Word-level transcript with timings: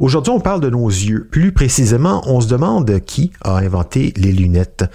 Aujourd'hui, 0.00 0.32
on 0.32 0.40
parle 0.40 0.62
de 0.62 0.70
nos 0.70 0.88
yeux. 0.88 1.28
Plus 1.30 1.52
précisément, 1.52 2.22
on 2.24 2.40
se 2.40 2.48
demande 2.48 3.00
qui 3.00 3.32
a 3.42 3.58
inventé 3.58 4.14
les 4.16 4.32
lunettes. 4.32 4.86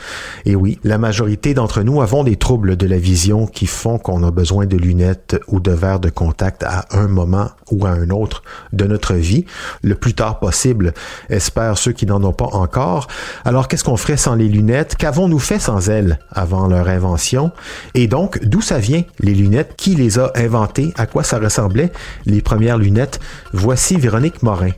Et 0.46 0.56
oui, 0.56 0.80
la 0.84 0.98
majorité 0.98 1.54
d'entre 1.54 1.84
nous 1.84 2.02
avons 2.02 2.24
des 2.24 2.38
troubles 2.38 2.76
de 2.76 2.88
la 2.88 2.98
vision 2.98 3.46
qui 3.46 3.68
font 3.68 4.00
qu'on 4.00 4.24
a 4.24 4.32
besoin 4.32 4.66
de 4.66 4.76
lunettes 4.76 5.40
ou 5.48 5.60
de 5.60 5.70
verres 5.70 6.00
de 6.00 6.10
contact 6.10 6.64
à 6.64 6.86
un 6.90 7.08
moment 7.08 7.52
ou 7.70 7.86
à 7.86 7.92
un 7.92 8.10
autre 8.10 8.42
de 8.74 8.86
notre 8.86 9.14
vie, 9.14 9.46
le 9.84 9.94
plus 9.94 10.16
tard 10.16 10.40
possible, 10.40 10.96
espère 11.30 11.78
ceux 11.78 11.92
qui 11.92 12.08
n'en 12.08 12.24
ont 12.24 12.34
pas 12.34 12.50
encore. 12.54 13.08
Alors, 13.44 13.68
qu'est-ce 13.68 13.84
qu'on 13.84 13.98
ferait 13.98 14.18
sans 14.18 14.34
les 14.34 14.48
lunettes? 14.48 14.96
Qu'avons-nous 14.96 15.38
fait 15.38 15.60
sans 15.60 15.88
elles 15.88 16.18
avant 16.32 16.66
leur 16.66 16.88
invention? 16.88 17.52
Et 17.94 18.08
donc, 18.08 18.44
d'où 18.44 18.62
ça 18.62 18.80
vient, 18.80 19.04
les 19.20 19.36
lunettes? 19.36 19.76
Qui 19.78 19.94
les 19.94 20.18
a 20.18 20.32
inventées? 20.34 20.94
À 20.98 21.06
quoi 21.06 21.22
ça 21.22 21.38
ressemblait, 21.38 21.92
les 22.26 22.42
premières 22.42 22.80
lunettes? 22.80 23.20
Voici 23.54 23.98
Véronique 23.98 24.42
Morin. 24.42 24.72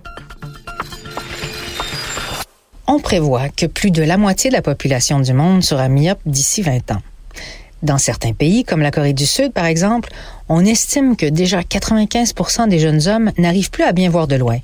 On 2.97 2.99
prévoit 2.99 3.49
que 3.49 3.67
plus 3.67 3.91
de 3.91 4.01
la 4.01 4.17
moitié 4.17 4.49
de 4.49 4.55
la 4.55 4.63
population 4.63 5.19
du 5.19 5.31
monde 5.31 5.63
sera 5.63 5.87
myope 5.87 6.17
d'ici 6.25 6.63
20 6.63 6.89
ans. 6.89 7.01
Dans 7.83 7.99
certains 7.99 8.33
pays, 8.33 8.63
comme 8.63 8.81
la 8.81 8.89
Corée 8.89 9.13
du 9.13 9.27
Sud 9.27 9.53
par 9.53 9.65
exemple, 9.65 10.09
on 10.49 10.65
estime 10.65 11.15
que 11.15 11.27
déjà 11.27 11.61
95% 11.61 12.67
des 12.67 12.79
jeunes 12.79 13.07
hommes 13.07 13.31
n'arrivent 13.37 13.69
plus 13.69 13.83
à 13.83 13.91
bien 13.91 14.09
voir 14.09 14.27
de 14.27 14.35
loin. 14.35 14.57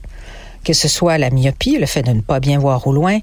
Que 0.63 0.73
ce 0.73 0.87
soit 0.87 1.19
la 1.19 1.29
myopie, 1.29 1.77
le 1.77 1.85
fait 1.85 2.01
de 2.01 2.11
ne 2.11 2.21
pas 2.21 2.39
bien 2.39 2.57
voir 2.57 2.87
au 2.87 2.91
loin, 2.91 3.19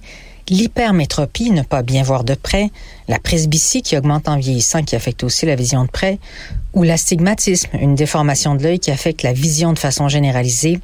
l'hypermétropie, 0.48 1.50
ne 1.50 1.62
pas 1.62 1.82
bien 1.82 2.04
voir 2.04 2.22
de 2.22 2.34
près, 2.34 2.70
la 3.08 3.18
presbytie 3.18 3.82
qui 3.82 3.96
augmente 3.96 4.28
en 4.28 4.36
vieillissant 4.38 4.84
qui 4.84 4.94
affecte 4.94 5.24
aussi 5.24 5.44
la 5.44 5.56
vision 5.56 5.82
de 5.82 5.90
près, 5.90 6.20
ou 6.72 6.84
l'astigmatisme, 6.84 7.70
une 7.80 7.96
déformation 7.96 8.54
de 8.54 8.62
l'œil 8.62 8.78
qui 8.78 8.92
affecte 8.92 9.24
la 9.24 9.32
vision 9.32 9.72
de 9.72 9.78
façon 9.80 10.08
généralisée, 10.08 10.78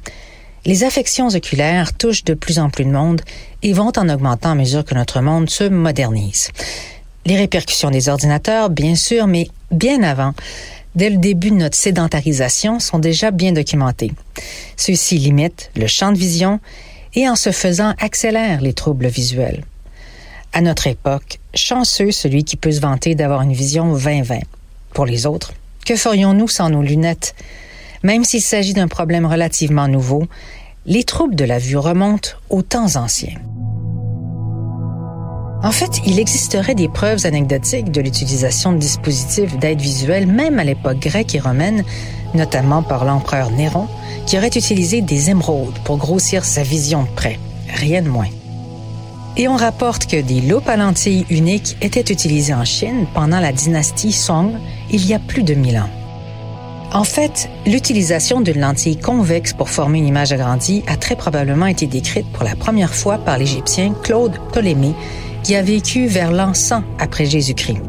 les 0.67 0.83
affections 0.83 1.29
oculaires 1.29 1.93
touchent 1.93 2.25
de 2.25 2.33
plus 2.33 2.59
en 2.59 2.69
plus 2.69 2.83
de 2.83 2.91
monde 2.91 3.21
et 3.63 3.71
vont 3.71 3.93
en 3.95 4.09
augmentant 4.09 4.51
à 4.51 4.55
mesure 4.55 4.83
que 4.83 4.95
notre 4.95 5.21
monde 5.21 5.49
se 5.49 5.63
modernise. 5.63 6.49
Les 7.25 7.37
répercussions 7.37 7.89
des 7.89 8.09
ordinateurs, 8.09 8.69
bien 8.69 8.95
sûr, 8.95 9.27
mais 9.27 9.47
bien 9.71 10.03
avant, 10.03 10.33
dès 10.93 11.09
le 11.09 11.17
début 11.17 11.51
de 11.51 11.55
notre 11.55 11.77
sédentarisation, 11.77 12.79
sont 12.81 12.99
déjà 12.99 13.31
bien 13.31 13.53
documentées. 13.53 14.11
Ceux-ci 14.75 15.17
limitent 15.17 15.71
le 15.77 15.87
champ 15.87 16.11
de 16.11 16.17
vision 16.17 16.59
et 17.15 17.29
en 17.29 17.37
se 17.37 17.51
faisant 17.53 17.93
accélèrent 17.99 18.61
les 18.61 18.73
troubles 18.73 19.07
visuels. 19.07 19.63
À 20.51 20.59
notre 20.59 20.87
époque, 20.87 21.39
chanceux 21.55 22.11
celui 22.11 22.43
qui 22.43 22.57
peut 22.57 22.73
se 22.73 22.81
vanter 22.81 23.15
d'avoir 23.15 23.41
une 23.41 23.53
vision 23.53 23.95
20-20. 23.95 24.41
Pour 24.93 25.05
les 25.05 25.25
autres, 25.25 25.53
que 25.85 25.95
ferions-nous 25.95 26.49
sans 26.49 26.69
nos 26.69 26.81
lunettes? 26.81 27.35
Même 28.03 28.23
s'il 28.23 28.41
s'agit 28.41 28.73
d'un 28.73 28.87
problème 28.87 29.25
relativement 29.25 29.87
nouveau, 29.87 30.27
les 30.87 31.03
troubles 31.03 31.35
de 31.35 31.43
la 31.43 31.59
vue 31.59 31.77
remontent 31.77 32.29
aux 32.49 32.61
temps 32.61 32.95
anciens. 32.95 33.35
En 35.61 35.71
fait, 35.71 35.99
il 36.05 36.17
existerait 36.17 36.75
des 36.75 36.87
preuves 36.87 37.25
anecdotiques 37.25 37.91
de 37.91 37.99
l'utilisation 37.99 38.71
de 38.71 38.77
dispositifs 38.77 39.57
d'aide 39.57 39.81
visuelle 39.81 40.27
même 40.27 40.59
à 40.59 40.63
l'époque 40.63 40.99
grecque 40.99 41.35
et 41.35 41.39
romaine, 41.39 41.83
notamment 42.33 42.83
par 42.83 43.03
l'empereur 43.03 43.51
Néron, 43.51 43.87
qui 44.25 44.37
aurait 44.37 44.47
utilisé 44.47 45.01
des 45.01 45.29
émeraudes 45.29 45.77
pour 45.83 45.97
grossir 45.97 46.45
sa 46.45 46.63
vision 46.63 47.03
de 47.03 47.09
près. 47.09 47.37
Rien 47.73 48.01
de 48.01 48.07
moins. 48.07 48.29
Et 49.35 49.49
on 49.49 49.57
rapporte 49.57 50.09
que 50.09 50.21
des 50.21 50.39
loupes 50.39 50.69
à 50.69 50.77
lentilles 50.77 51.25
uniques 51.29 51.75
étaient 51.81 52.13
utilisées 52.13 52.53
en 52.53 52.65
Chine 52.65 53.07
pendant 53.13 53.41
la 53.41 53.51
dynastie 53.51 54.13
Song 54.13 54.53
il 54.89 55.05
y 55.05 55.13
a 55.13 55.19
plus 55.19 55.43
de 55.43 55.53
mille 55.53 55.77
ans. 55.77 55.89
En 56.93 57.03
fait, 57.03 57.49
l'utilisation 57.65 58.39
d'une 58.39 58.61
lentille 58.61 58.97
convexe 58.97 59.51
pour 59.51 59.69
former 59.69 59.99
une 59.99 60.07
image 60.07 60.31
agrandie 60.31 60.83
a 60.87 60.95
très 60.95 61.15
probablement 61.15 61.65
été 61.65 61.85
décrite 61.85 62.25
pour 62.31 62.45
la 62.45 62.55
première 62.55 62.93
fois 62.93 63.17
par 63.17 63.37
l'Égyptien 63.37 63.93
Claude 64.03 64.37
Ptolémée, 64.51 64.95
qui 65.43 65.55
a 65.55 65.61
vécu 65.61 66.07
vers 66.07 66.31
l'an 66.31 66.53
100 66.53 66.83
après 66.97 67.25
Jésus-Christ. 67.25 67.81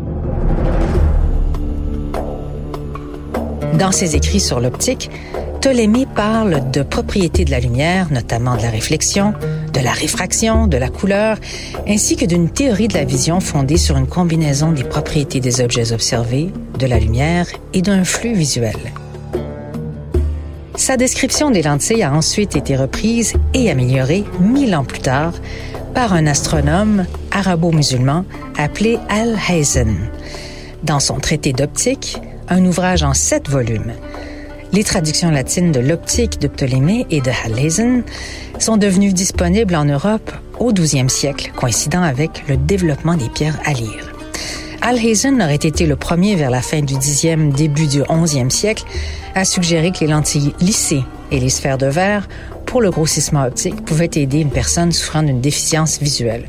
Dans 3.79 3.93
ses 3.93 4.17
écrits 4.17 4.41
sur 4.41 4.59
l'optique, 4.59 5.11
Ptolémée 5.61 6.07
parle 6.07 6.69
de 6.73 6.83
propriétés 6.83 7.45
de 7.45 7.53
la 7.53 7.61
lumière, 7.61 8.09
notamment 8.11 8.57
de 8.57 8.63
la 8.63 8.71
réflexion, 8.71 9.33
de 9.79 9.85
la 9.85 9.93
réfraction, 9.93 10.67
de 10.67 10.77
la 10.77 10.89
couleur, 10.89 11.39
ainsi 11.87 12.17
que 12.17 12.25
d'une 12.25 12.51
théorie 12.51 12.89
de 12.89 12.95
la 12.95 13.05
vision 13.05 13.39
fondée 13.39 13.77
sur 13.77 13.97
une 13.97 14.09
combinaison 14.09 14.73
des 14.73 14.83
propriétés 14.83 15.39
des 15.39 15.61
objets 15.61 15.93
observés, 15.93 16.51
de 16.79 16.87
la 16.87 16.99
lumière 16.99 17.47
et 17.73 17.83
d'un 17.83 18.03
flux 18.03 18.35
visuel. 18.35 18.77
Sa 20.75 20.97
description 20.97 21.51
des 21.51 21.63
lentilles 21.63 22.03
a 22.03 22.13
ensuite 22.13 22.57
été 22.57 22.77
reprise 22.77 23.35
et 23.55 23.71
améliorée 23.71 24.25
mille 24.41 24.75
ans 24.75 24.85
plus 24.85 25.01
tard 25.01 25.35
par 25.95 26.13
un 26.13 26.27
astronome 26.27 27.07
arabo-musulman 27.31 28.25
appelé 28.57 28.99
Al-Hazen. 29.09 30.11
Dans 30.83 31.01
son 31.01 31.21
traité 31.21 31.53
d'optique, 31.53 32.19
un 32.49 32.65
ouvrage 32.65 33.05
en 33.05 33.15
sept 33.15 33.49
volumes, 33.49 33.93
les 34.73 34.85
traductions 34.85 35.31
latines 35.31 35.73
de 35.73 35.81
l'optique 35.81 36.41
de 36.41 36.49
Ptolémée 36.49 37.07
et 37.11 37.21
de 37.21 37.31
Al-Hazen 37.45 38.03
sont 38.59 38.77
devenues 38.77 39.13
disponibles 39.13 39.75
en 39.75 39.85
Europe 39.85 40.33
au 40.59 40.73
12e 40.73 41.09
siècle, 41.09 41.53
coïncidant 41.57 42.03
avec 42.03 42.47
le 42.49 42.57
développement 42.57 43.15
des 43.15 43.29
pierres 43.29 43.59
à 43.65 43.73
lire. 43.73 44.13
Alhazen 44.81 45.43
aurait 45.43 45.55
été 45.57 45.87
le 45.87 45.97
premier 45.97 46.37
vers 46.37 46.51
la 46.51 46.63
fin 46.63 46.81
du 46.81 46.95
10e, 46.95 47.53
début 47.53 47.87
du 47.87 48.01
11e 48.03 48.51
siècle 48.51 48.85
à 49.35 49.45
suggérer 49.45 49.91
que 49.91 50.01
les 50.01 50.07
lentilles 50.07 50.55
lissées 50.61 51.03
et 51.31 51.41
les 51.41 51.49
sphères 51.49 51.79
de 51.79 51.87
verre 51.87 52.29
pour 52.65 52.81
le 52.81 52.91
grossissement 52.91 53.45
optique 53.45 53.85
pouvaient 53.85 54.11
aider 54.15 54.39
une 54.39 54.51
personne 54.51 54.93
souffrant 54.93 55.23
d'une 55.23 55.41
déficience 55.41 56.01
visuelle. 56.01 56.47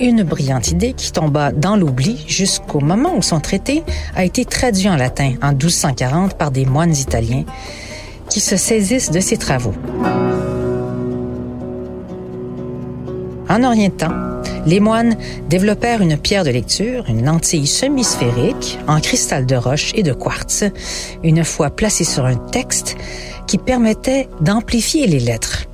Une 0.00 0.24
brillante 0.24 0.72
idée 0.72 0.92
qui 0.92 1.12
tomba 1.12 1.52
dans 1.52 1.76
l'oubli 1.76 2.24
jusqu'au 2.26 2.80
moment 2.80 3.14
où 3.16 3.22
son 3.22 3.38
traité 3.38 3.84
a 4.16 4.24
été 4.24 4.44
traduit 4.44 4.88
en 4.88 4.96
latin 4.96 5.34
en 5.40 5.50
1240 5.50 6.34
par 6.34 6.50
des 6.50 6.66
moines 6.66 6.96
italiens 6.96 7.44
qui 8.28 8.40
se 8.40 8.56
saisissent 8.56 9.12
de 9.12 9.20
ses 9.20 9.36
travaux. 9.36 9.74
En 13.48 13.62
orientant, 13.62 14.10
les 14.66 14.80
moines 14.80 15.16
développèrent 15.48 16.00
une 16.00 16.16
pierre 16.16 16.44
de 16.44 16.50
lecture, 16.50 17.04
une 17.08 17.24
lentille 17.24 17.66
semi-sphérique 17.66 18.78
en 18.88 19.00
cristal 19.00 19.46
de 19.46 19.54
roche 19.54 19.92
et 19.94 20.02
de 20.02 20.12
quartz, 20.12 20.64
une 21.22 21.44
fois 21.44 21.70
placée 21.70 22.04
sur 22.04 22.24
un 22.24 22.36
texte 22.36 22.96
qui 23.46 23.58
permettait 23.58 24.28
d'amplifier 24.40 25.06
les 25.06 25.20
lettres. 25.20 25.66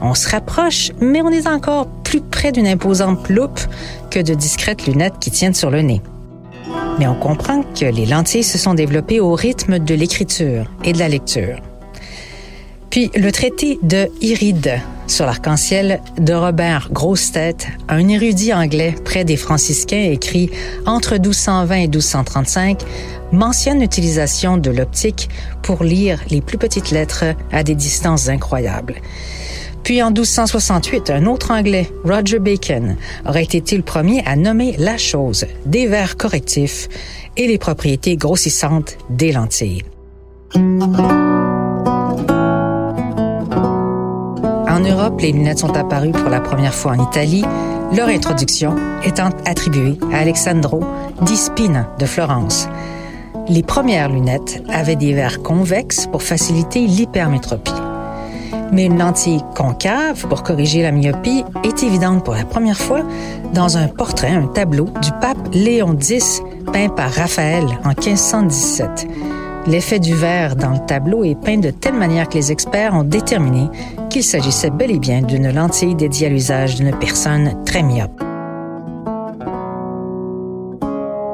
On 0.00 0.14
se 0.14 0.28
rapproche, 0.28 0.92
mais 1.00 1.22
on 1.22 1.30
est 1.30 1.46
encore 1.46 1.88
plus 2.08 2.20
près 2.22 2.52
d'une 2.52 2.66
imposante 2.66 3.28
loupe 3.28 3.60
que 4.10 4.18
de 4.18 4.32
discrètes 4.32 4.86
lunettes 4.86 5.18
qui 5.20 5.30
tiennent 5.30 5.52
sur 5.52 5.70
le 5.70 5.82
nez. 5.82 6.00
Mais 6.98 7.06
on 7.06 7.14
comprend 7.14 7.62
que 7.62 7.84
les 7.84 8.06
lentilles 8.06 8.44
se 8.44 8.56
sont 8.56 8.72
développées 8.72 9.20
au 9.20 9.34
rythme 9.34 9.78
de 9.78 9.94
l'écriture 9.94 10.72
et 10.84 10.94
de 10.94 10.98
la 10.98 11.08
lecture. 11.10 11.60
Puis 12.88 13.10
le 13.14 13.30
traité 13.30 13.78
de 13.82 14.08
Iride 14.22 14.80
sur 15.06 15.26
l'arc-en-ciel 15.26 16.00
de 16.18 16.32
Robert 16.32 16.88
Grossetête, 16.90 17.68
un 17.90 18.08
érudit 18.08 18.54
anglais 18.54 18.94
près 19.04 19.24
des 19.24 19.36
franciscains 19.36 20.10
écrit 20.10 20.50
entre 20.86 21.12
1220 21.12 21.74
et 21.74 21.80
1235, 21.88 22.84
mentionne 23.32 23.80
l'utilisation 23.80 24.56
de 24.56 24.70
l'optique 24.70 25.28
pour 25.60 25.84
lire 25.84 26.20
les 26.30 26.40
plus 26.40 26.56
petites 26.56 26.90
lettres 26.90 27.26
à 27.52 27.62
des 27.62 27.74
distances 27.74 28.30
incroyables. 28.30 28.94
Puis 29.88 30.02
en 30.02 30.10
1268, 30.10 31.08
un 31.08 31.24
autre 31.24 31.50
Anglais, 31.50 31.90
Roger 32.04 32.40
Bacon, 32.40 32.96
aurait 33.26 33.44
été 33.44 33.74
le 33.74 33.82
premier 33.82 34.22
à 34.26 34.36
nommer 34.36 34.76
la 34.76 34.98
chose 34.98 35.46
des 35.64 35.86
verres 35.86 36.18
correctifs 36.18 36.90
et 37.38 37.46
les 37.46 37.56
propriétés 37.56 38.18
grossissantes 38.18 38.98
des 39.08 39.32
lentilles. 39.32 39.84
En 40.54 40.60
Europe, 44.80 45.18
les 45.22 45.32
lunettes 45.32 45.60
sont 45.60 45.74
apparues 45.74 46.12
pour 46.12 46.28
la 46.28 46.42
première 46.42 46.74
fois 46.74 46.92
en 46.92 47.08
Italie, 47.08 47.46
leur 47.96 48.08
introduction 48.08 48.76
étant 49.06 49.30
attribuée 49.46 49.96
à 50.12 50.18
Alexandro 50.18 50.84
di 51.22 51.34
Spina 51.34 51.88
de 51.98 52.04
Florence. 52.04 52.68
Les 53.48 53.62
premières 53.62 54.10
lunettes 54.10 54.62
avaient 54.68 54.96
des 54.96 55.14
verres 55.14 55.42
convexes 55.42 56.06
pour 56.08 56.22
faciliter 56.22 56.80
l'hypermétropie. 56.80 57.87
Mais 58.72 58.86
une 58.86 58.98
lentille 58.98 59.42
concave 59.56 60.26
pour 60.28 60.42
corriger 60.42 60.82
la 60.82 60.92
myopie 60.92 61.44
est 61.64 61.82
évidente 61.82 62.24
pour 62.24 62.34
la 62.34 62.44
première 62.44 62.78
fois 62.78 63.02
dans 63.54 63.76
un 63.76 63.88
portrait, 63.88 64.30
un 64.30 64.46
tableau 64.46 64.86
du 65.02 65.10
pape 65.20 65.38
Léon 65.52 65.96
X 65.98 66.42
peint 66.72 66.88
par 66.88 67.10
Raphaël 67.10 67.64
en 67.84 67.90
1517. 67.90 69.08
L'effet 69.66 69.98
du 69.98 70.14
verre 70.14 70.56
dans 70.56 70.70
le 70.70 70.78
tableau 70.86 71.24
est 71.24 71.34
peint 71.34 71.58
de 71.58 71.70
telle 71.70 71.94
manière 71.94 72.28
que 72.28 72.34
les 72.34 72.52
experts 72.52 72.94
ont 72.94 73.04
déterminé 73.04 73.68
qu'il 74.08 74.24
s'agissait 74.24 74.70
bel 74.70 74.90
et 74.90 74.98
bien 74.98 75.20
d'une 75.20 75.50
lentille 75.50 75.94
dédiée 75.94 76.28
à 76.28 76.30
l'usage 76.30 76.76
d'une 76.76 76.96
personne 76.96 77.52
très 77.64 77.82
myope. 77.82 78.27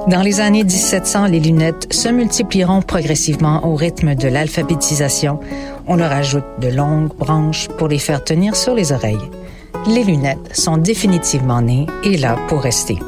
Dans 0.08 0.20
les 0.20 0.40
années 0.40 0.64
1700, 0.64 1.28
les 1.28 1.40
lunettes 1.40 1.90
se 1.90 2.10
multiplieront 2.10 2.82
progressivement 2.82 3.66
au 3.66 3.74
rythme 3.74 4.14
de 4.14 4.28
l'alphabétisation. 4.28 5.40
On 5.86 5.96
leur 5.96 6.12
ajoute 6.12 6.44
de 6.60 6.68
longues 6.68 7.14
branches 7.16 7.68
pour 7.78 7.88
les 7.88 7.98
faire 7.98 8.22
tenir 8.22 8.54
sur 8.54 8.74
les 8.74 8.92
oreilles. 8.92 9.30
Les 9.86 10.04
lunettes 10.04 10.54
sont 10.54 10.76
définitivement 10.76 11.62
nées 11.62 11.86
et 12.02 12.18
là 12.18 12.36
pour 12.48 12.60
rester. 12.60 12.98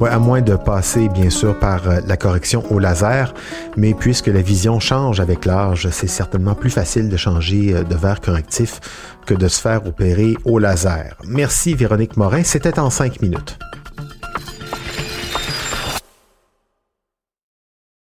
Ouais, 0.00 0.08
à 0.08 0.18
moins 0.18 0.40
de 0.40 0.56
passer 0.56 1.10
bien 1.10 1.28
sûr 1.28 1.58
par 1.58 1.86
euh, 1.86 2.00
la 2.06 2.16
correction 2.16 2.64
au 2.70 2.78
laser, 2.78 3.34
mais 3.76 3.92
puisque 3.92 4.28
la 4.28 4.40
vision 4.40 4.80
change 4.80 5.20
avec 5.20 5.44
l'âge, 5.44 5.86
c'est 5.90 6.06
certainement 6.06 6.54
plus 6.54 6.70
facile 6.70 7.10
de 7.10 7.18
changer 7.18 7.74
euh, 7.74 7.82
de 7.82 7.94
verre 7.94 8.22
correctif 8.22 8.80
que 9.26 9.34
de 9.34 9.46
se 9.48 9.60
faire 9.60 9.86
opérer 9.86 10.36
au 10.46 10.58
laser. 10.58 11.18
Merci 11.28 11.74
Véronique 11.74 12.16
Morin, 12.16 12.42
c'était 12.42 12.78
en 12.78 12.88
cinq 12.88 13.20
minutes. 13.20 13.58